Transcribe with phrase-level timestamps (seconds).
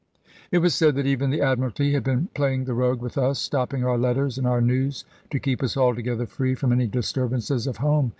[0.49, 3.85] It was said that even the Admiralty had been playing the rogue with us, stopping
[3.85, 8.09] our letters, and our news, to keep us altogether free from any disturbances of home.